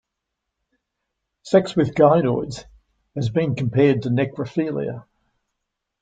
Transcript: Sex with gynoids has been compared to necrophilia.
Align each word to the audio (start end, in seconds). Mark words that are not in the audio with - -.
Sex 1.43 1.75
with 1.75 1.93
gynoids 1.93 2.63
has 3.13 3.29
been 3.29 3.53
compared 3.53 4.01
to 4.01 4.09
necrophilia. 4.09 5.05